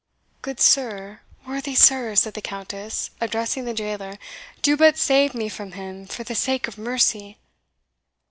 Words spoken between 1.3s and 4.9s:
worthy sir!" said the Countess, addressing the jailer, "do